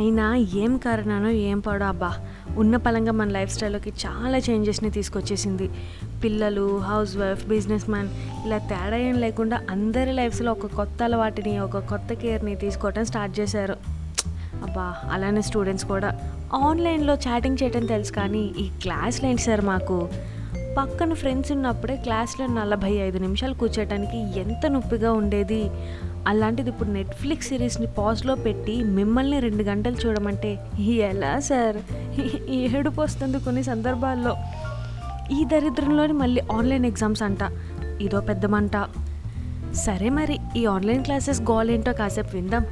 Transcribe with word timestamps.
అయినా 0.00 0.36
ఏం 0.36 0.76
కారణానో 0.76 1.30
ఏం 1.30 1.58
పాడో 1.58 1.84
అబ్బా 1.84 2.16
ఉన్న 2.56 2.76
పలంగా 2.76 3.12
మన 3.12 3.28
లైఫ్ 3.28 3.52
స్టైల్లోకి 3.52 3.90
చాలా 3.90 4.38
చేంజెస్ని 4.38 4.90
తీసుకొచ్చేసింది. 4.90 5.70
పిల్లలు 6.24 6.78
హౌస్ 6.78 7.16
వైఫ్ 7.16 7.46
బిజినెస్ 7.46 7.90
మ్యాన్ 7.90 8.08
ఇలా 8.46 8.58
తేడా 8.58 8.96
ఏం 8.96 9.14
లేకుండా 9.14 9.60
అందరి 9.70 10.12
లైఫ్స్లో 10.12 10.52
ఒక 10.52 10.66
కొత్త 10.66 11.02
అలవాటిని 11.02 11.58
ఒక 11.58 11.78
కొత్త 11.78 12.12
కేర్ని 12.12 12.54
తీసుకోవటం 12.54 13.04
స్టార్ట్ 13.04 13.40
చేశారు. 13.40 13.76
అబ్బా 14.62 14.94
అలానే 15.12 15.42
స్టూడెంట్స్ 15.42 15.86
కూడా. 15.86 16.18
ఆన్లైన్లో 16.54 17.14
చాటింగ్ 17.14 17.56
చేయటం 17.62 17.86
తెలుసు 17.86 18.12
కానీ 18.12 18.50
ఈ 18.58 18.70
క్లాస్లు 18.82 19.28
ఏంటి 19.28 19.42
సార్ 19.42 19.60
మాకు? 19.60 20.08
పక్కన 20.78 21.14
ఫ్రెండ్స్ 21.14 21.52
ఉన్నప్పుడే 21.52 21.96
క్లాస్లో 21.96 22.46
నలభై 22.46 22.92
ఐదు 22.92 23.18
నిమిషాలు 23.18 23.54
కూర్చోటానికి 23.54 24.40
ఎంత 24.40 24.66
నొప్పిగా 24.66 25.12
ఉండేది? 25.12 25.70
అలాంటిది 26.28 26.70
ఇప్పుడు 26.70 26.88
నెట్ఫ్లిక్స్ 26.88 27.48
సిరీస్ని 27.48 27.86
పాజ్లో 27.86 28.34
పెట్టి 28.34 28.84
మిమ్మల్ని 28.84 29.40
రెండు 29.40 29.62
గంటలు 29.62 29.96
చూడమంటే 30.06 30.58
ఎలా 30.80 31.40
సార్? 31.40 31.76
ఏడుపు 32.50 33.00
వస్తుంది 33.00 33.38
కొన్ని 33.38 33.62
సందర్భాల్లో. 33.62 34.36
ఈ 35.40 35.44
దరిద్రంలోని 35.44 36.12
మళ్ళీ 36.12 36.42
ఆన్లైన్ 36.52 36.86
ఎగ్జామ్స్ 36.86 37.22
అంట. 37.22 37.38
ఇదో 38.00 38.20
పెద్ద 38.20 38.46
మంట. 38.46 38.70
సరే 39.74 40.08
మరి 40.08 40.38
ఈ 40.56 40.66
ఆన్లైన్ 40.66 41.04
క్లాసెస్ 41.04 41.42
గోల్ 41.42 41.70
ఏంటో 41.70 41.92
కాసేపు 41.92 42.36
విందాం. 42.36 42.66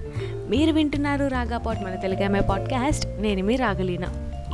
మీరు 0.48 0.72
వింటున్నారు 0.72 1.26
రాగా 1.26 1.58
పాట్ 1.58 1.82
మన 1.82 1.94
తెలుగామే 1.94 2.40
పాడ్కాస్ట్. 2.40 3.06
నేను 3.20 3.46
మీ 3.46 3.56
రాగలీనా. 3.56 4.06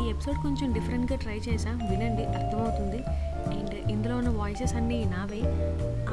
ఈ 0.07 0.11
ఎపిసోడ్ 0.11 0.37
కొంచెం 0.37 0.73
డిఫరెంట్గా 0.73 1.19
ట్రై 1.19 1.35
చేసా 1.35 1.71
వినండి 1.91 2.25
అర్థమవుతుంది. 2.25 3.03
ఇందులో 3.91 4.17
ఉన్న 4.17 4.29
వాయిసెస్ 4.29 4.75
అన్నీ 4.75 5.05
నావే. 5.05 5.41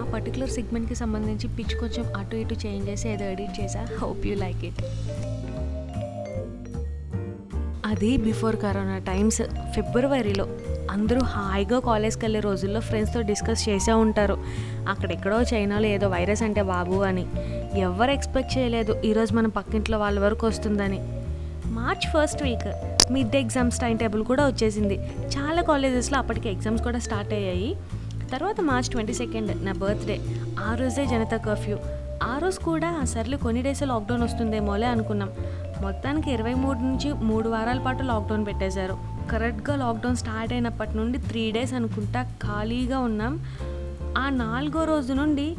ఆ 0.01 0.11
పర్టికులర్ 0.13 0.49
సెగ్మెంట్కి 0.49 0.95
సంబంధించి 0.95 1.47
పిచ్ 1.47 1.79
కొంచెం 1.79 2.13
అటు 2.17 2.35
ఇటు 2.35 2.53
చేంజ్ 2.53 2.89
చేసి 2.89 3.09
ఏదో 3.09 3.25
ఎడిట్ 3.25 3.61
చేసా. 3.61 3.87
హోప్ 3.99 4.27
యూ 4.27 4.35
లైక్ 4.35 4.65
ఇట్ 4.65 4.83
అది 7.85 8.17
బిఫోర్ 8.17 8.55
కరోనా 8.55 8.97
టైమ్స్ 8.97 9.41
ఫిబ్రవరిలో 9.75 10.47
అందరూ 10.91 11.21
హాయిగా 11.21 11.79
కాలేజ్కి 11.79 12.25
వెళ్ళే 12.25 12.39
రోజుల్లో 12.39 12.79
ఫ్రెండ్స్తో 12.79 13.21
డిస్కస్ 13.21 13.69
చేసే 13.69 13.91
ఉంటారు. 13.91 14.37
అక్కడెక్కడో 14.89 15.41
చైనాలో 15.41 15.85
ఏదో 15.85 16.07
వైరస్ 16.07 16.43
అంటే 16.43 16.61
బాబు 16.61 16.95
అని. 16.95 17.25
ఎవరు 17.79 18.11
ఎక్స్పెక్ట్ 18.11 18.57
చేయలేదు 18.57 19.01
ఈరోజు 19.01 19.33
మన 19.33 19.47
పక్కింట్లో 19.47 19.97
వాళ్ళ 19.97 20.19
వరకు 20.19 20.47
వస్తుందని. 20.47 20.99
March 21.65 22.07
first 22.07 22.43
week 22.43 22.90
mid 23.11 23.35
exams 23.35 23.79
time 23.79 23.97
table 23.97 24.23
కూడా 24.23 24.47
వచ్చేసింది. 24.47 24.95
చాలా 25.37 25.61
కాలేజెస్లో 25.61 26.17
అప్పటికే 26.17 26.51
ఎగ్జామ్స్ 26.51 26.83
కూడా 26.83 26.99
స్టార్ట్ 26.99 27.33
అయ్యాయి. 27.33 27.77
తర్వాత 28.31 28.61
మార్చ్ 28.61 28.89
ట్వంటీ 28.89 29.13
సెకండ్ 29.13 29.65
నా 29.65 29.71
బర్త్డే. 29.71 30.21
ఆ 30.59 30.75
రోజే 30.75 31.05
జనతా 31.05 31.37
కర్ఫ్యూ. 31.37 31.77
ఆ 32.23 32.37
రోజు 32.37 32.59
కూడా 32.59 33.05
సర్లే 33.05 33.37
కొన్ని 33.37 33.61
డేస్ 33.61 33.83
లాక్డౌన్ 33.83 34.23
వస్తుందేమోలే 34.23 34.87
అనుకున్నాం. 34.87 35.29
మొత్తానికి 35.81 36.31
ఇరవై 36.31 36.53
మూడు 36.53 36.77
నుంచి 36.77 37.13
మూడు 37.13 37.49
వారాల 37.49 37.79
పాటు 37.79 38.03
లాక్డౌన్ 38.03 38.45
పెట్టేశారు. 38.45 38.97
కరెక్ట్గా 39.31 39.75
లాక్డౌన్ 39.75 40.15
స్టార్ట్ 40.15 40.53
అయినప్పటి 40.53 40.97
నుండి 40.97 41.17
త్రీ 41.17 41.51
డేస్ 41.51 41.73
అనుకుంటా 41.73 42.23
ఖాళీగా 42.23 42.99
ఉన్నాం. 42.99 43.45
ఆ 44.17 44.29
నాలుగో 44.29 44.83
రోజు 44.83 45.13
నుండి 45.13 45.55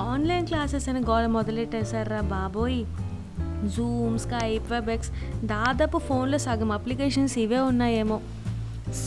ఆన్లైన్ 0.00 0.46
క్లాసెస్ 0.46 0.88
అని 0.88 1.00
గోల 1.00 1.26
మొదలెట్టేశారా 1.26 2.20
బాబోయ్. 2.20 2.84
జూమ్ 3.68 4.18
స్కైప్ 4.18 4.72
వెబెక్స్ 4.72 5.10
దాదాపు 5.44 5.98
ఫోన్లో 5.98 6.38
సగం 6.38 6.72
అప్లికేషన్స్ 6.72 7.38
ఇవే 7.38 7.58
ఉన్నాయేమో. 7.58 8.20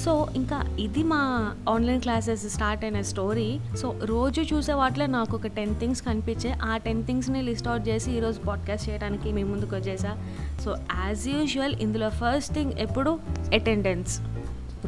సో 0.03 0.27
ఇంకా 0.35 0.63
ఇది 0.79 1.03
మా 1.03 1.51
ఆన్లైన్ 1.69 2.01
క్లాసెస్ 2.01 2.49
స్టార్ట్ 2.49 2.83
అయిన 2.83 3.01
స్టోరీ. 3.01 3.59
సో 3.77 3.99
రోజు 4.03 4.41
చూసే 4.41 4.73
వాటిలో 4.73 5.05
నాకు 5.05 5.35
ఒక 5.35 5.47
టెన్ 5.47 5.75
థింగ్స్ 5.75 6.01
కనిపించే 6.01 6.51
ఆ 6.51 6.77
టెన్ 6.77 7.03
థింగ్స్ని 7.03 7.41
లిస్ట్ 7.41 7.67
అవుట్ 7.67 7.87
చేసి 7.87 8.11
ఈరోజు 8.11 8.39
పాడ్కాస్ట్ 8.39 8.89
చేయడానికి 8.89 9.31
మీ 9.31 9.43
ముందుకు 9.43 9.75
వచ్చేసా. 9.75 10.17
సో 10.65 10.75
యాజ్ 11.05 11.27
యూజువల్ 11.27 11.75
ఇందులో 11.75 12.09
ఫస్ట్ 12.09 12.53
థింగ్ 12.53 12.71
ఎప్పుడు? 12.79 13.19
Attendance 13.53 14.21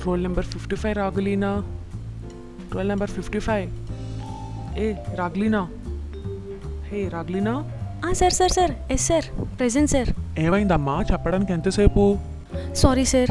roll 0.08 0.24
number 0.24 0.46
fifty 0.46 0.76
five 0.76 0.96
Ragulina 0.96 1.64
roll 2.76 2.88
number 2.88 3.10
fifty 3.10 3.40
five 3.40 3.72
ఏ 4.78 4.96
Raglina 5.16 5.68
hey 6.84 7.08
Raglina 7.08 7.72
sir 8.14 8.34
sir 8.34 8.52
sir. 8.52 8.72
Yes 8.92 9.08
sir 9.08 9.24
present 9.60 9.92
sir 9.92 10.40
ఏమైందమ్మా? 10.40 11.06
చెప్పడానికి 11.12 11.54
ఎంతసేపు? 11.54 12.18
సారీ 12.74 13.06
సార్ 13.06 13.30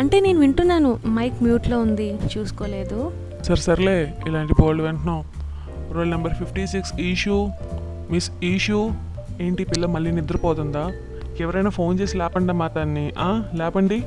అంటే 0.00 0.20
నేను 0.20 0.38
వింటున్నాను. 0.38 1.00
మైక్ 1.06 1.42
మ్యూట్లో 1.42 1.78
ఉంది. 1.78 2.18
చూసుకోలేదు. 2.38 3.12
సరే 3.42 3.56
సర్లే. 3.56 4.14
ఇలాంటి 4.26 4.54
బోల్డ్ 4.60 4.82
వింటున్నాం. 4.82 5.24
Roll 5.92 6.10
number 6.10 6.34
fifty 6.34 6.66
six 6.66 7.00
Eshu 7.00 7.48
miss 8.10 8.30
Eshu 8.42 8.90
ఏంటి 9.40 9.64
పిల్ల 9.64 9.86
మళ్ళీ 9.86 10.10
నిద్రపోతుందా? 10.10 10.92
ఎవరైనా 11.40 11.70
ఫోన్ 11.70 12.00
చేసి 12.00 12.16
లేపండి 12.16 12.52
మా 12.52 12.68
తన్ని. 12.68 13.12
లేపండి. 13.54 14.02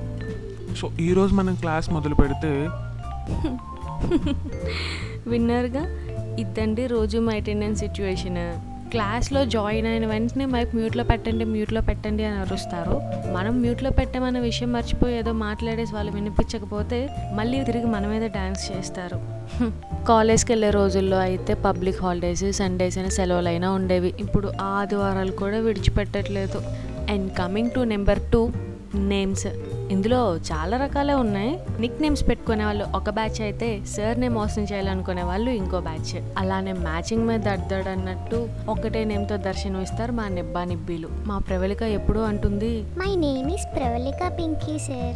సో 0.78 0.92
ఈరోజు 1.00 1.34
మనం 1.34 1.56
క్లాస్ 1.56 1.90
మొదలు 1.90 2.16
పెడితే 2.16 2.70
విన్నర్గా 5.28 5.88
ఇద్దండి 6.40 6.88
రోజు 6.88 7.18
మా 7.18 7.34
అటెండెన్స్ 7.34 7.80
సిచ్యువేషన్. 7.80 8.75
క్లాస్లో 8.92 9.46
జాయిన్ 9.46 9.88
అయిన 9.88 10.06
వెంటనే 10.06 10.46
మైక్ 10.46 10.76
మ్యూట్లో 10.76 11.04
పెట్టండి 11.04 11.46
మ్యూట్లో 11.46 11.82
పెట్టండి 11.82 12.24
అని 12.24 12.40
అరుస్తారు 12.40 13.02
మనం 13.34 13.62
మ్యూట్లో 13.62 13.90
పెట్టమన్న 13.90 14.40
విషయం 14.40 14.74
మర్చిపోయి 14.74 15.18
ఏదో 15.18 15.32
మాట్లాడేసి 15.32 15.96
వాళ్ళు 15.96 16.12
వినిపించకపోతే 16.12 17.10
మళ్ళీ 17.34 17.64
తిరిగి 17.64 17.86
మన 17.86 18.08
మీద 18.08 18.32
డ్యాన్స్ 18.32 18.72
చేస్తారు. 18.72 19.20
కాలేజ్కి 20.06 20.52
వెళ్ళే 20.52 20.70
రోజుల్లో 20.70 21.20
అయితే 21.20 21.54
పబ్లిక్ 21.54 22.02
హాలిడేస్ 22.02 22.52
సండేస్ 22.52 22.98
అయినా 22.98 23.10
సెలవులు 23.10 23.48
అయినా 23.48 23.72
ఉండేవి. 23.72 24.14
ఇప్పుడు 24.20 24.52
ఆదివారాలు 24.62 25.32
కూడా 25.32 25.58
విడిచిపెట్టట్లేదు. 25.58 26.62
And 27.10 27.32
coming 27.32 27.70
to 27.70 27.80
number 27.80 28.20
two 28.34 28.52
names 28.96 29.48
ఇందులో 29.92 30.36
చాలా 30.38 30.78
రకాలే 30.78 31.14
ఉన్నాయి. 31.14 31.60
నిక్ 31.80 32.02
నేమ్స్ 32.02 32.28
పెట్టుకునే 32.28 32.66
వాళ్ళు 32.66 32.86
ఒక 32.96 33.10
బ్యాచ్ 33.10 33.42
అయితే 33.42 33.86
సార్ 33.86 34.20
నేమ్ 34.20 34.34
మోసం 34.34 34.62
చేయాలనుకునే 34.64 35.24
వాళ్ళు 35.24 35.52
ఇంకో 35.52 35.80
బ్యాచ్ 35.80 36.24
అలానే 36.38 36.74
మ్యాచింగ్ 36.74 37.28
మీద 37.28 37.48
అడ్డాడు 37.48 37.90
అన్నట్టు 37.90 38.48
ఒకటే 38.70 39.04
నేమ్తో 39.04 39.38
దర్శనం 39.38 39.82
ఇస్తారు 39.82 40.12
మా 40.12 40.28
నిబ్బా 40.28 40.64
నిబ్బీలు. 40.64 41.08
మా 41.26 41.38
ప్రవళిక 41.38 41.82
ఎప్పుడూ 41.82 42.22
అంటుంది 42.22 42.82
my 42.98 43.16
name 43.16 43.52
is 43.52 43.76
Pravalika 43.76 44.32
Pinky 44.38 44.80
sir 44.80 45.16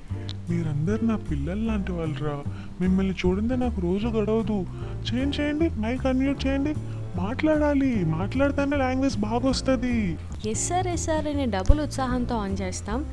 మీరందరు 0.50 1.06
నా 1.06 1.16
పిల్లలు 1.16 1.66
లాంటి 1.66 1.92
వాళ్ళరా. 1.92 2.44
మిమ్మల్ని 2.82 3.16
చూడండి 3.26 3.58
నాకు 3.58 3.82
రోజు 3.82 4.08
గడవదు. 4.08 4.66
చేంజ్ 5.10 5.40
చేయండి 5.40 5.70
మైక్ 5.80 6.06
అన్మ్యూట్ 6.06 6.48
చేయండి. 6.48 6.76
మాట్లాడాలి 7.16 8.06
మాట్లాడితేనే 8.06 8.78
లాంగ్వేజ్ 8.78 9.18
బాగా 9.18 9.50
వస్తుంది 9.50 10.18
ఎస్ 10.48 10.70
సార్ 10.70 10.88
ఎస్ 10.88 11.06
సార్ 11.06 11.28
అని 11.28 11.46
డబుల్ 11.46 11.80
ఉత్సాహంతో 11.80 12.36
ఆన్ 12.36 12.58
చేస్తాం. 12.62 13.06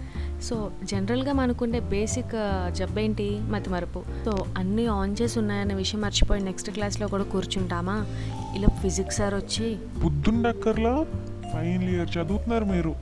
సో 0.42 0.70
జనరల్గా 0.84 1.32
మనకుండే 1.32 1.80
బేసిక్ 1.80 2.36
జబ్బేంటి 2.72 3.40
మతిమరుపు. 3.42 4.02
సో 4.24 4.44
అన్నీ 4.58 4.86
ఆన్ 4.86 5.16
చేసి 5.22 5.38
ఉన్నాయన్న 5.38 5.74
విషయం 5.74 6.00
మర్చిపోయి 6.00 6.44
నెక్స్ట్ 6.44 6.70
క్లాస్లో 6.70 7.08
కూడా 7.08 7.24
కూర్చుంటామా? 7.24 8.06
ఇలా 8.56 8.68
ఫిజిక్స్ 8.68 9.16
సార్ 9.16 9.34
వచ్చి 9.34 9.76
బుద్ధుండక్కర్లా? 10.04 11.06
ఫైనల్ 11.52 11.96
ఇయర్ 11.96 12.16
చదువుతున్నారు 12.16 12.64
మీరు. 12.64 12.94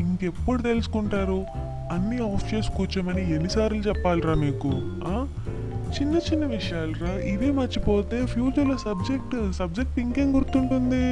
ఇంకెప్పుడు 0.00 0.62
తెలుసుకుంటారు? 0.62 1.44
అన్నీ 1.92 2.32
ఆఫ్ 2.32 2.54
చేసి 2.54 2.72
కూర్చోమని 2.72 3.34
ఎన్నిసార్లు 3.34 3.78
చెప్పాలిరా 3.78 4.34
మీకు? 4.34 4.68
చిన్న 5.98 6.16
చిన్న 6.16 6.44
విషయాలురా. 6.46 7.12
ఇవే 7.12 7.50
మర్చిపోతే 7.50 8.26
ఫ్యూచర్లో 8.26 8.76
సబ్జెక్ట్ 8.76 9.52
సబ్జెక్ట్ 9.52 10.00
ఇంకేం 10.00 10.36
గుర్తుంటుంది? 10.36 11.04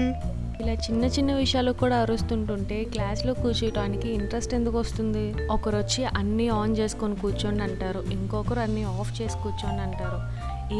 ఇలా 0.62 0.72
చిన్న 0.72 1.04
చిన్న 1.04 1.32
విషయాలు 1.32 1.72
కూడా 1.72 1.96
అరుస్తుంటుంటే 1.96 2.84
క్లాస్లో 2.84 3.34
కూర్చోటానికి 3.34 4.12
ఇంట్రెస్ట్ 4.12 4.54
ఎందుకు 4.54 4.78
వస్తుంది? 4.78 5.34
ఒకరు 5.50 5.76
వచ్చి 5.76 6.04
అన్నీ 6.04 6.48
ఆన్ 6.48 6.76
చేసుకొని 6.76 7.16
కూర్చోండి 7.16 7.62
అంటారు. 7.62 8.04
ఇంకొకరు 8.12 8.60
అన్నీ 8.60 8.82
ఆఫ్ 8.82 9.22
చేసి 9.22 9.36
కూర్చోండి 9.42 9.82
అంటారు. 9.82 10.18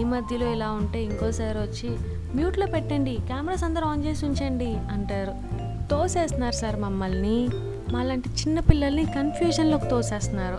ఈ 0.01 0.05
మధ్యలో 0.05 0.53
ఇలా 0.53 0.71
ఉంటే 0.71 1.03
ఇంకోసారి 1.03 1.59
వచ్చి 1.59 1.91
మ్యూట్లో 2.35 2.67
పెట్టండి 2.67 3.15
కెమెరాస్ 3.29 3.65
అందరూ 3.65 3.87
ఆన్ 3.87 4.05
చేసి 4.05 4.27
ఉంచండి 4.27 4.71
అంటారు. 4.95 5.58
తోసేస్తున్నారు 5.91 6.55
సార్ 6.55 6.81
మమ్మల్ని. 6.81 7.49
మాలాంటి 7.93 8.29
చిన్నపిల్లల్ని 8.29 9.05
కన్ఫ్యూజన్లోకి 9.05 9.89
తోసేస్తున్నారు. 9.89 10.59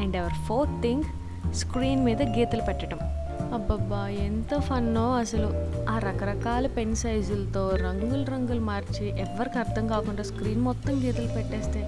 And 0.00 0.16
our 0.16 0.36
fourth 0.46 0.82
thing 0.82 1.02
screen 1.54 2.04
మీద 2.04 2.22
గీతలు 2.22 2.62
పెట్టడం 2.62 2.98
అబ్బబ్బా 3.54 4.08
ఎంత 4.08 4.58
ఫన్నో 4.58 5.12
అసలు. 5.12 5.48
ఆ 5.90 5.98
రకరకాల 5.98 6.66
పెన్ 6.66 6.96
సైజులతో 6.96 7.70
రంగులు 7.74 8.24
రంగులు 8.24 8.60
మార్చి 8.60 9.20
ఎవరికి 9.20 9.58
అర్థం 9.58 9.86
కాకుండా 9.86 10.22
స్క్రీన్ 10.22 10.60
మొత్తం 10.60 11.02
గీతలు 11.02 11.26
పెట్టేస్తే 11.26 11.82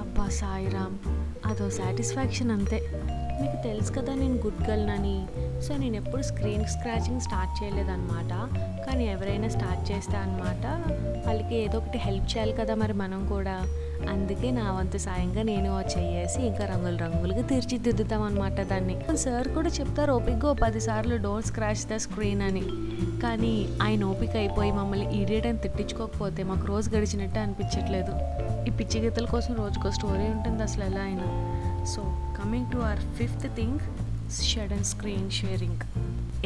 అబ్బా 0.00 0.28
సాయిరామ్ 0.28 0.96
అదో 1.46 1.70
సాటిస్ఫాక్షన్ 1.70 2.50
అంతే. 2.50 2.78
మీకు 3.42 3.62
తెలుసు 3.62 3.92
కదా 3.92 4.14
నేను 4.14 4.34
గుడ్ 4.34 4.70
గర్ల్ 4.70 4.90
అని. 4.90 5.26
సో 5.62 5.76
నేను 5.76 5.96
ఎప్పుడు 5.96 6.22
స్క్రీన్ 6.22 6.64
స్క్రాచింగ్ 6.64 7.20
స్టార్ట్ 7.20 7.64
చేయలేదన్నమాట. 7.64 8.32
కానీ 8.86 9.04
ఎవరైనా 9.06 9.48
స్టార్ట్ 9.48 9.92
చేస్తే 9.92 10.16
అనమాట 10.16 10.66
వాళ్ళకి 11.26 11.54
ఏదో 11.54 11.78
ఒకటి 11.78 11.98
హెల్ప్ 11.98 12.24
చేయాలి 12.24 12.52
కదా 12.52 12.74
మరి 12.74 12.92
మనం 12.92 13.26
కూడా. 13.26 13.62
అందుకే 14.10 14.50
నా 14.50 14.72
వంతు 14.72 14.98
సాయంగా 14.98 15.42
నేను 15.42 15.82
చేసి 15.98 16.46
ఇంకా 16.46 16.64
రంగులు 16.64 16.98
రంగులుగా 16.98 17.42
తీర్చిదిద్దుతాం 17.46 18.22
అనమాట 18.22 18.60
దాన్ని. 18.60 19.16
సార్ 19.16 19.48
కూడా 19.48 19.68
చెప్తారు 19.68 20.12
ఓపిక్గా 20.12 20.52
పదిసార్లు 20.52 21.16
డోర్ 21.16 21.44
స్క్రాచ్ 21.44 21.94
ద 21.94 21.96
స్క్రీన్ 21.96 22.42
అని. 22.42 22.62
కానీ 23.20 23.68
ఆయన 23.82 24.04
ఓపిక 24.04 24.36
అయిపోయి 24.36 24.72
మమ్మల్ని 24.72 25.22
ఈడియట్ 25.22 25.46
అని 25.46 25.58
తిట్టించుకోకపోతే 25.58 26.42
మాకు 26.42 26.66
రోజు 26.66 26.90
గడిచినట్టు 26.90 27.38
అనిపించట్లేదు. 27.38 28.12
ఈ 28.68 28.70
పిచ్చి 28.70 29.00
గీతల 29.00 29.24
కోసం 29.24 29.54
రోజుకో 29.54 29.90
స్టోరీ 29.90 30.24
ఉంటుంది 30.24 30.62
అసలు 30.62 30.84
ఎలా 30.84 31.00
అయినా. 31.00 31.51
So 31.86 32.02
coming 32.42 32.72
to 32.72 32.76
our 32.76 32.98
fifth 32.98 33.56
thing 33.56 33.78
and 34.70 34.84
screen 34.84 35.30
sharing 35.30 35.78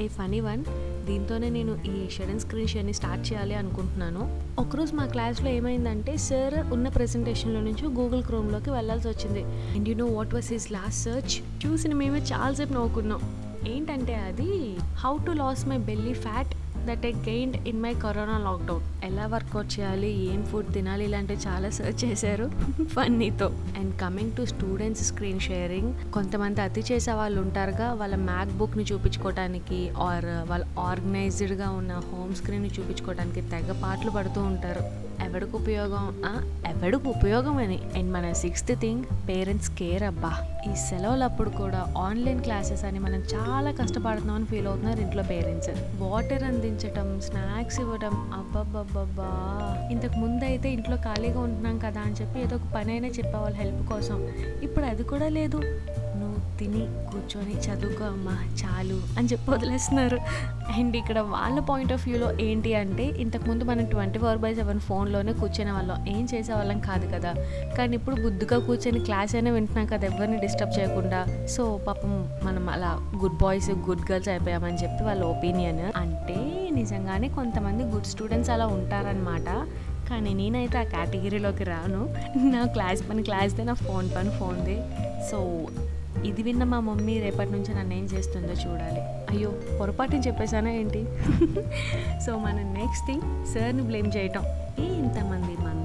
a 0.00 0.08
funny 0.08 0.40
one 0.40 0.64
దీంతోనే 1.06 1.48
నేను 1.48 1.78
ఈ 1.86 2.10
షడన్ 2.10 2.40
స్క్రీన్ 2.40 2.68
షేర్ని 2.68 2.92
స్టార్ట్ 2.92 3.32
చేయాలి 3.32 3.54
అనుకుంటున్నాను. 3.54 4.42
ఒకరోజు 4.58 4.94
మా 4.94 5.06
క్లాస్లో 5.06 5.48
ఏమైందంటే 5.48 6.16
సార్ 6.16 6.72
ఉన్న 6.72 6.88
ప్రెజెంటేషన్లో 6.88 7.60
నుంచి 7.60 7.94
గూగుల్ 7.94 8.22
క్రోమ్లోకి 8.22 8.70
వెళ్ళాల్సి 8.70 9.08
వచ్చింది. 9.08 9.42
And 9.44 9.88
you 9.88 9.94
know 9.94 10.04
what 10.04 10.34
was 10.34 10.52
his 10.52 10.72
last 10.72 11.04
search 11.04 11.66
చూసిన 11.66 11.94
మేమే 11.94 12.18
చాలాసేపు 12.18 12.72
నవ్వుకున్నాం. 12.72 13.20
ఏంటంటే 13.68 14.14
అది 14.14 14.76
how 14.80 15.16
to 15.26 15.30
lose 15.30 15.68
my 15.68 15.78
belly 15.78 16.12
fat 16.12 16.65
that 16.86 17.06
I 17.06 17.12
gained 17.12 17.68
in 17.68 17.82
my 17.82 17.94
corona 17.94 18.38
lockdown 18.38 19.04
ఎలా 19.04 19.26
వర్కౌట్ 19.26 19.80
చేయాలి? 19.80 20.32
ఏం 20.32 20.44
ఫుడ్ 20.46 20.72
తినాలి? 20.72 21.04
ఇలాంటివి 21.04 21.38
చాలా 21.46 21.70
సర్చ్ 21.70 22.04
చేశారు. 22.04 22.50
ఫన్నీతో 22.84 23.46
and 23.78 24.00
coming 24.00 24.32
to 24.36 24.44
students 24.44 25.04
screen 25.04 25.40
sharing 25.40 26.12
కొంతమంది 26.12 26.60
అతి 26.60 26.84
చేసే 26.92 27.12
వాళ్ళు 27.12 27.40
ఉంటారుగా. 27.40 27.92
వాళ్ళ 27.92 28.16
మ్యాక్ 28.16 28.52
బుక్ని 28.58 28.84
చూపించుకోవడానికి 28.84 29.88
ఆర్ 29.88 30.50
వాళ్ళ 30.50 30.64
ఆర్గనైజ్డ్గా 30.78 31.70
ఉన్న 31.70 31.92
హోమ్ 31.92 32.34
స్క్రీన్ని 32.34 32.70
చూపించుకోవడానికి 32.78 33.40
తెగ 33.40 33.80
పాటలు 33.82 34.10
పడుతూ 34.10 34.40
ఉంటారు. 34.40 35.05
ఎవడికి 35.24 35.56
ఉపయోగం? 35.56 36.22
ఎవడికి 36.66 37.08
ఉపయోగం 37.08 37.56
అని? 37.56 37.78
అండ్ 37.96 38.12
మన 38.12 38.32
సిక్స్త్ 38.32 38.80
థింగ్ 38.80 39.04
పేరెంట్స్ 39.28 39.70
కేర్ 39.70 40.02
అబ్బా. 40.02 40.32
ఈ 40.72 40.74
సెలవులప్పుడు 40.76 41.50
కూడా 41.50 41.94
ఆన్లైన్ 41.98 42.40
క్లాసెస్ 42.40 42.84
అని 42.84 42.98
మనం 42.98 43.22
చాలా 43.34 43.70
కష్టపడుతున్నామని 43.70 44.44
ఫీల్ 44.44 44.66
అవుతున్నారు 44.66 45.00
ఇంట్లో 45.00 45.22
పేరెంట్స్. 45.22 45.70
వాటర్ 46.02 46.42
అందించటం 46.42 47.20
స్నాక్స్ 47.20 47.80
ఇవ్వడం 47.80 48.30
అబ్బబ్బబ్బబ్బా. 48.34 49.30
ఇంతకు 49.92 50.18
ముందు 50.18 50.44
అయితే 50.44 50.70
ఇంట్లో 50.70 50.96
ఖాళీగా 50.96 51.40
ఉంటున్నాం 51.40 51.78
కదా 51.78 52.00
అని 52.00 52.12
చెప్పి 52.12 52.40
ఏదో 52.40 52.56
ఒక 52.56 52.62
పని 52.74 52.92
అయినా 52.92 53.08
చెప్పేవాళ్ళు 53.08 53.58
హెల్ప్ 53.58 53.88
కోసం. 53.88 54.28
ఇప్పుడు 54.62 54.84
అది 54.84 55.04
కూడా 55.04 55.28
లేదు. 55.28 55.60
తిని 56.58 56.82
కూర్చొని 57.10 57.54
చదువుకో 57.66 58.04
అమ్మా 58.04 58.34
చాలు 58.62 59.00
అని 59.18 59.28
చెప్పి 59.28 59.50
వదిలేస్తున్నారు. 59.50 60.18
అండ్ 60.78 60.96
ఇక్కడ 60.96 61.18
వాళ్ళ 61.20 61.60
పాయింట్ 61.60 61.92
ఆఫ్ 61.92 62.08
వ్యూలో 62.08 62.38
ఏంటి 62.40 62.74
అంటే 62.74 63.04
ఇంతకుముందు 63.04 63.64
మనం 63.64 63.84
ట్వంటీ 63.84 64.18
ఫోర్ 64.18 64.38
బై 64.38 64.54
సెవెన్ 64.54 64.80
ఫోన్లోనే 64.80 65.32
కూర్చునే 65.32 65.70
వాళ్ళం. 65.70 66.06
ఏం 66.08 66.28
చేసేవాళ్ళం 66.34 66.80
కాదు 66.80 67.06
కదా. 67.06 67.34
కానీ 67.78 67.94
ఇప్పుడు 67.96 68.16
బుద్ధిగా 68.20 68.58
కూర్చొని 68.58 69.00
క్లాస్ 69.00 69.34
అయినా 69.34 69.50
వింటున్నాం 69.50 69.86
కదా 69.86 70.06
ఎవరిని 70.06 70.40
డిస్టర్బ్ 70.40 70.78
చేయకుండా. 70.78 71.46
సో 71.46 71.80
పాపం 71.88 72.30
మనం 72.42 72.68
అలా 72.68 72.92
గుడ్ 73.22 73.38
బాయ్స్ 73.42 73.70
గుడ్ 73.70 74.12
గర్ల్స్ 74.12 74.28
అయిపోయామని 74.28 74.76
చెప్పి 74.76 75.04
వాళ్ళ 75.04 75.22
ఒపీనియన్ 75.24 75.82
అంటే 75.96 76.68
నిజంగానే 76.72 77.28
కొంతమంది 77.28 77.84
గుడ్ 77.84 78.04
స్టూడెంట్స్ 78.04 78.50
అలా 78.50 78.66
ఉంటారనమాట 78.66 79.48
కానీ 80.10 80.34
నేనైతే 80.34 80.78
ఆ 80.78 80.82
కేటగిరీలోకి 80.82 81.64
రాను. 81.64 82.02
నా 82.38 82.66
క్లాస్ 82.66 83.10
పని 83.10 83.22
క్లాస్దే 83.22 83.64
నా 83.64 83.72
ఫోన్ 83.72 84.08
పని 84.16 84.30
ఫోన్దే 84.30 84.76
సో 85.30 85.38
ఇది 86.24 86.42
విన్న 86.42 86.64
మా 86.64 86.80
మమ్మీ 86.80 87.20
రేపటి 87.20 87.50
నుంచి 87.50 87.74
నన్ను 87.74 87.94
ఏం 87.94 88.04
చేస్తుందో 88.04 88.52
చూడాలి. 88.52 89.00
అయ్యో 89.00 89.52
పొరపాటుని 89.80 90.20
చెప్పేశానా 90.20 90.70
ఏంటి? 90.70 91.04
సో 92.26 92.38
మన 92.38 92.54
నెక్స్ట్ 92.54 93.06
థింగ్ 93.06 93.54
సార్ని 93.54 93.82
బ్లేమ్ 93.82 94.12
చేయటం. 94.16 94.44
ఏ 94.78 94.84
ఇంతమంది 94.84 95.56
మన 95.62 95.75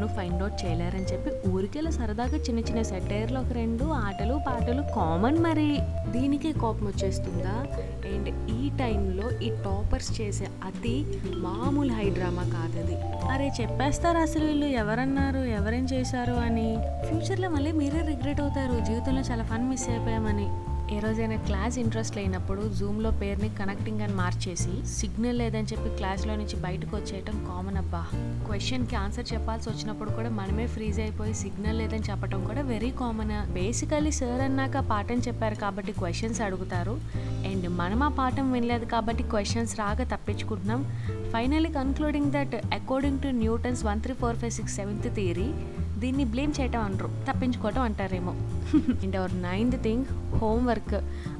ఎలానో 0.00 0.14
ఫైండ్ 0.14 0.42
అవుట్ 0.42 0.64
చేయలేరని 0.64 1.04
చెప్పి 1.04 1.48
ఊరికెళ్ళి 1.48 1.92
సరదాగా 1.92 2.36
చిన్న 2.36 2.58
చిన్న 2.58 2.82
సెటైర్లు 2.82 3.38
ఒక 3.38 3.52
రెండు 3.52 3.84
ఆటలు 3.84 4.40
పాటలు 4.46 4.82
కామన్ 4.96 5.38
మరి. 5.38 5.78
దీనికే 6.10 6.52
కోపం 6.52 6.86
వచ్చేస్తుందా? 6.86 7.66
అండ్ 8.08 8.50
ఈ 8.50 8.70
టైంలో 8.78 9.40
ఈ 9.40 9.50
టాపర్స్ 9.64 10.20
చేసే 10.20 10.44
అతి 10.64 11.22
మామూలు 11.36 11.92
హై 11.92 12.10
డ్రామా 12.10 12.42
కాదది. 12.42 12.96
అరే 13.26 13.52
చెప్పేస్తారు 13.60 14.18
అసలు 14.18 14.44
వీళ్ళు? 14.44 14.66
ఎవరన్నారు? 14.66 15.38
ఎవరేం 15.38 15.84
చేశారు 15.84 16.32
అని? 16.32 16.76
ఫ్యూచర్లో 17.06 17.50
మళ్ళీ 17.50 17.72
మీరే 17.72 18.00
రిగ్రెట్ 18.00 18.40
అవుతారు. 18.40 18.84
జీవితంలో 18.84 19.20
చాలా 19.20 19.44
ఫన్ 19.44 19.68
మిస్ 19.68 19.90
అయిపోయామని. 19.90 20.69
ఏ 20.92 20.98
రోజైనా 20.98 21.36
క్లాస్ 21.36 21.78
ఇంట్రెస్ట్ 21.78 22.16
లేనప్పుడు 22.16 22.72
జూమ్లో 22.74 23.10
పేరుని 23.10 23.48
కనెక్టింగ్ 23.48 24.00
అని 24.00 24.12
మార్చేసి 24.12 24.86
సిగ్నల్ 24.86 25.38
లేదని 25.38 25.62
చెప్పి 25.62 25.96
క్లాస్లో 25.96 26.36
నుంచి 26.36 26.56
బయటకు 26.56 26.96
వచ్చేయటం 26.96 27.44
కామన్ 27.44 27.76
అబ్బా. 27.76 28.06
క్వశ్చన్కి 28.46 28.96
ఆన్సర్ 28.96 29.32
చెప్పాల్సి 29.32 29.70
వచ్చినప్పుడు 29.70 30.10
కూడా 30.10 30.30
మనమే 30.30 30.66
ఫ్రీజ్ 30.66 31.00
అయిపోయి 31.00 31.34
సిగ్నల్ 31.34 31.78
లేదని 31.78 32.02
చెప్పడం 32.10 32.44
కూడా 32.44 32.60
వెరీ 32.60 32.90
కామన్. 32.90 33.52
బేసికలీ 33.52 34.10
సార్ 34.10 34.40
అన్నాక 34.40 34.78
పాఠం 34.78 35.16
చెప్పారు 35.16 35.54
కాబట్టి 35.54 35.92
క్వశ్చన్స్ 35.92 36.40
అడుగుతారు. 36.40 37.00
అండ్ 37.20 37.68
మనం 37.68 38.02
ఆ 38.02 38.08
పాఠం 38.08 38.52
వినలేదు 38.52 38.84
కాబట్టి 38.84 39.22
క్వశ్చన్స్ 39.22 39.78
రాగా 39.78 40.04
తప్పించుకుంటున్నాం. 40.04 40.84
Finally 41.32 41.68
concluding 41.68 42.32
that 42.32 42.54
according 42.54 43.20
to 43.20 43.28
Newton's 43.28 43.84
one 43.84 44.00
three 44.00 44.14
four 44.14 44.36
five 44.36 44.52
six 44.52 44.74
seventh 44.74 45.14
theory 45.14 45.52
దీన్ని 46.00 46.24
బ్లేమ్ 46.24 46.52
చేయటం 46.60 46.80
అనరు 46.80 47.10
తప్పించుకోవటం 47.30 47.82
అంటారేమో. 47.82 48.30
And 49.02 49.16
our 49.16 49.42
ninth 49.42 49.82
thing 49.82 50.04
homework. 50.36 50.94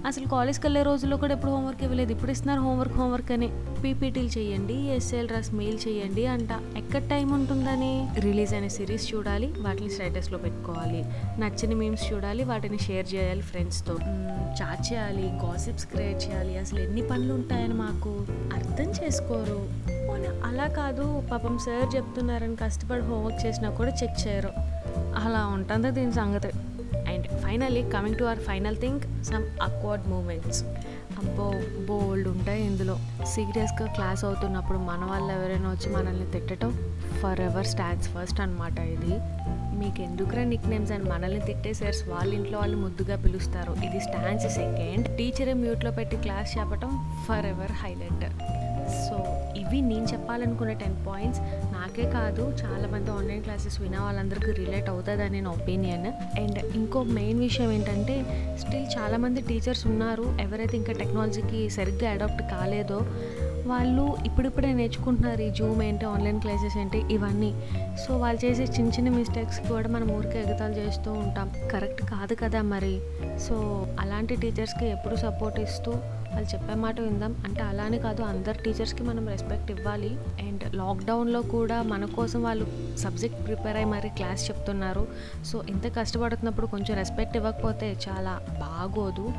అసలు 0.07 0.27
కాలేజ్కి 0.29 0.67
వెళ్ళే 0.67 0.83
రోజుల్లో 0.83 1.17
కూడా 1.17 1.35
ఎప్పుడు 1.35 1.53
హోంవర్క్ 1.53 1.83
ఇవ్వలేదు. 1.83 2.13
ఇప్పుడు 2.13 2.31
ఇస్తున్నారు 2.31 2.61
హోంవర్క్ 2.61 2.95
హోంవర్క్ 2.95 3.33
అని. 3.33 3.51
పీపీటీలు 3.85 4.29
చేయండి 4.39 4.75
ఎస్ఎల్ 4.75 5.29
రాస్ 5.29 5.55
మెయిల్ 5.55 5.79
చేయండి 5.89 6.27
అంట. 6.27 6.49
ఎక్కడ 6.77 7.09
టైం 7.09 7.33
ఉంటుందని? 7.33 8.09
రిలీజ్ 8.19 8.55
అయిన 8.55 8.69
సిరీస్ 8.69 9.15
చూడాలి 9.15 9.55
వాటిని 9.59 9.91
స్టేటస్లో 9.91 10.39
పెట్టుకోవాలి. 10.39 11.05
నచ్చిన 11.41 11.75
మీమ్స్ 11.75 12.13
చూడాలి 12.13 12.45
వాటిని 12.45 12.79
షేర్ 12.79 13.15
చేయాలి 13.15 13.41
ఫ్రెండ్స్తో. 13.41 13.95
చాట్ 14.63 14.93
చేయాలి 14.93 15.23
గాసిప్స్ 15.23 15.87
క్రియేట్ 15.87 16.29
చేయాలి. 16.29 16.59
అసలు 16.59 16.81
ఎన్ని 16.81 17.03
పనులు 17.03 17.35
ఉంటాయని 17.35 17.75
మాకు 17.75 18.27
అర్థం 18.31 18.91
చేసుకోరు. 19.05 19.69
పోనీ 20.11 20.29
అలా 20.29 20.67
కాదు. 20.67 21.23
పాపం 21.33 21.59
సార్ 21.59 21.97
చెప్తున్నారని 21.97 22.57
కష్టపడి 22.57 23.01
హోంవర్క్ 23.01 23.47
చేసినా 23.47 23.71
కూడా 23.71 23.91
చెక్ 23.91 24.29
చేయరు. 24.29 24.53
అలా 25.25 25.47
ఉంటుంది 25.47 25.91
దీని 25.91 26.13
సంగతి. 26.13 26.51
And 27.11 27.27
finally 27.27 27.83
coming 27.91 28.19
to 28.19 28.25
our 28.25 28.39
final 28.39 28.77
thing 28.77 29.01
some 29.25 29.45
awkward 29.63 30.09
moments. 30.09 30.65
అబ్బో 31.21 31.47
బోల్డ్ 31.89 32.29
ఉంటాయి 32.29 32.67
ఇందులో. 32.67 32.97
సీరియస్గా 33.25 33.87
క్లాస్ 33.87 34.25
అవుతున్నప్పుడు 34.25 34.79
మన 34.79 35.09
వాళ్ళు 35.11 35.33
ఎవరైనా 35.33 35.71
వచ్చి 35.71 35.93
మనల్ని 35.97 36.27
తిట్టడం 36.31 36.71
ఫర్ 37.23 37.41
ఎవర్ 37.41 37.67
స్టాండ్స్ 37.67 38.09
ఫస్ట్ 38.09 38.41
అనమాట 38.41 38.79
ఇది. 38.79 39.15
మీకు 39.81 40.03
ఎందుకురా 40.03 40.45
నిక్ 40.45 40.69
నేమ్స్ 40.69 40.93
అని 40.93 41.05
మనల్ని 41.05 41.41
తిట్టే 41.41 41.73
సార్స్ 41.73 42.09
వాళ్ళ 42.09 42.35
ఇంట్లో 42.35 42.59
వాళ్ళు 42.59 42.77
ముద్దుగా 42.77 43.17
పిలుస్తారు. 43.17 43.73
ఇది 43.87 44.01
స్టాండ్స్ 44.01 44.49
సెకండ్. 44.55 45.17
టీచరే 45.19 45.53
మ్యూట్లో 45.53 45.91
పెట్టి 45.91 46.17
క్లాస్ 46.17 46.59
చెప్పటం 46.59 46.93
ఫర్ 47.29 47.47
ఎవర్ 47.47 47.73
హైలైట్ 47.73 48.25
ఇవి 49.71 49.81
నేను 49.81 50.05
చెప్పాలనుకున్న 50.05 50.73
టెన్ 50.73 51.07
పాయింట్స్ 51.07 51.41
నాకే 51.73 52.11
కాదు. 52.11 52.55
చాలామంది 52.63 53.11
ఆన్లైన్ 53.11 53.43
క్లాసెస్ 53.43 53.81
వినే 53.81 53.99
వాళ్ళందరికీ 53.99 54.53
రిలేట్ 54.53 54.89
అవుతుందని 54.89 55.41
నా 55.41 55.51
ఒపీనియన్. 55.51 56.07
అండ్ 56.41 56.59
ఇంకో 56.75 57.03
మెయిన్ 57.03 57.39
విషయం 57.39 57.73
ఏంటంటే 57.73 58.17
స్టిల్ 58.61 58.87
చాలామంది 58.99 59.41
టీచర్స్ 59.41 59.87
ఉన్నారు. 59.87 60.37
ఎవరైతే 60.41 60.77
ఇంకా 60.77 60.93
టెక్నాలజీకి 60.93 61.71
సరిగ్గా 61.71 62.11
అడాప్ట్ 62.11 62.43
కాలేదో 62.43 63.07
వాళ్ళు 63.67 64.17
ఇప్పుడిప్పుడే 64.27 64.73
నేర్చుకుంటున్నారు 64.73 65.43
ఈ 65.43 65.51
జూమ్ 65.51 65.83
ఏంటి 65.83 66.05
ఆన్లైన్ 66.05 66.41
క్లాసెస్ 66.41 66.79
ఏంటి 66.79 67.15
ఇవన్నీ. 67.15 67.55
సో 68.07 68.17
వాళ్ళు 68.17 68.45
చేసే 68.45 68.63
చిన్న 68.63 68.91
చిన్న 68.91 69.09
మిస్టేక్స్ 69.09 69.61
కూడా 69.69 69.89
మనం 69.89 70.11
ఊరికే 70.11 70.45
ఎగతాలు 70.49 70.73
చేస్తూ 70.73 71.13
ఉంటాం. 71.13 71.53
కరెక్ట్ 71.73 72.03
కాదు 72.03 72.35
కదా 72.35 72.63
మరి. 72.63 73.01
సో 73.41 73.87
అలాంటి 74.01 74.37
టీచర్స్కి 74.37 74.87
ఎప్పుడు 74.87 75.17
సపోర్ట్ 75.17 75.61
ఇస్తూ 75.61 75.95
వాళ్ళు 76.31 76.49
చెప్పే 76.55 76.75
మాట 76.75 77.01
విందాం. 77.01 77.37
అంటే 77.45 77.61
అలానే 77.61 77.99
కాదు 77.99 78.23
అందరు 78.23 78.63
టీచర్స్కి 78.63 79.03
మనం 79.03 79.29
రెస్పెక్ట్ 79.29 79.71
ఇవ్వాలి. 79.71 80.11
అండ్ 80.41 80.77
లాక్డౌన్లో 80.77 81.43
కూడా 81.43 81.83
మన 81.83 82.05
కోసం 82.05 82.43
వాళ్ళు 82.43 82.97
సబ్జెక్ట్ 82.97 83.47
ప్రిపేర్ 83.47 83.77
అయ్యి 83.77 83.91
మరి 83.91 84.09
క్లాస్ 84.09 84.51
చెప్తున్నారు. 84.51 85.09
సో 85.45 85.63
ఇంత 85.69 85.97
కష్టపడుతున్నప్పుడు 85.97 86.67
కొంచెం 86.67 86.97
రెస్పెక్ట్ 86.97 87.37
ఇవ్వకపోతే 87.37 87.97
చాలా 88.09 88.41
బాగోదు. 88.49 89.33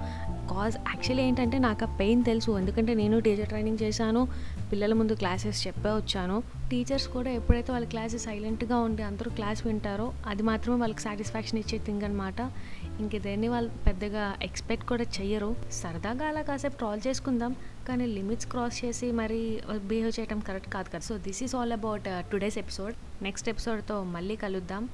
కాజ్ 0.51 0.77
యాక్చువల్లీ 0.77 1.23
ఏంటంటే 1.23 1.57
నాకు 1.57 1.85
ఆ 1.85 1.95
పెయిన్ 1.95 2.23
తెలుసు. 2.23 2.51
ఎందుకంటే 2.51 2.93
నేను 2.93 3.19
టీచర్ 3.19 3.47
ట్రైనింగ్ 3.47 3.77
చేశాను 3.81 4.27
పిల్లల 4.71 4.93
ముందు 4.93 5.13
క్లాసెస్ 5.13 5.67
చెప్పే 5.67 5.89
వచ్చాను. 5.89 6.43
టీచర్స్ 6.71 7.07
కూడా 7.07 7.29
ఎప్పుడైతే 7.29 7.71
వాళ్ళ 7.71 7.87
క్లాసెస్ 7.87 8.23
సైలెంట్గా 8.23 8.77
ఉండి 8.77 9.03
అందరూ 9.03 9.31
క్లాస్ 9.31 9.67
వింటారో 9.67 10.13
అది 10.27 10.43
మాత్రమే 10.43 10.79
వాళ్ళకి 10.79 11.01
సాటిస్ఫాక్షన్ 11.01 11.59
ఇచ్చే 11.59 11.77
థింగ్ 11.85 12.01
అనమాట 12.01 12.41
ఇంక 12.99 13.17
దేన్ని 13.17 13.47
వాళ్ళు 13.47 13.71
పెద్దగా 13.87 14.37
ఎక్స్పెక్ట్ 14.41 14.85
కూడా 14.85 15.03
చెయ్యరు. 15.03 15.55
సరదాగా 15.71 16.27
అలా 16.27 16.41
కాసేపు 16.41 16.77
ట్రాల్ 16.77 17.01
చేసుకుందాం 17.07 17.55
కానీ 17.87 18.05
లిమిట్స్ 18.05 18.47
క్రాస్ 18.47 18.85
చేసి 18.85 19.11
మరి 19.11 19.61
బిహేవ్ 19.77 20.19
చేయడం 20.19 20.39
కరెక్ట్ 20.39 20.69
కాదు 20.73 20.89
కదా. 20.89 20.99
So 20.99 21.17
this 21.17 21.43
is 21.43 21.55
all 21.55 21.71
about 21.71 22.03
today's 22.31 22.57
episode 22.57 22.95
next 23.21 23.49
ఎపిసోడ్తో 23.49 24.03
మళ్ళీ 24.03 24.35
కలుద్దాం. 24.35 24.89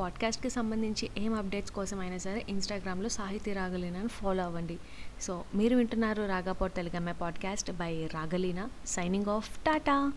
పాడ్కాస్ట్కి 0.00 0.50
సంబంధించి 0.50 1.10
ఏం 1.18 1.34
అప్డేట్స్ 1.34 1.72
కోసం 1.72 2.00
అయినా 2.00 2.18
సరే 2.18 2.44
ఇన్స్టాగ్రామ్లో 2.48 3.08
సాహితీ 3.08 3.52
రాగలీనాను 3.52 4.08
ఫాలో 4.08 4.44
అవ్వండి. 4.44 4.78
సో 5.20 5.44
మీరు 5.54 5.76
వింటున్నారు 5.76 6.22
రాగాపోర్ 6.22 6.72
Telugamma 6.72 7.12
podcast 7.12 7.72
by 7.72 8.06
Ragaleena 8.14 8.70
signing 8.86 9.26
off 9.26 9.58
tata 9.58 10.12